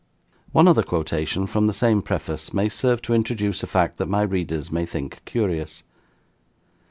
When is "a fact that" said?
3.61-4.07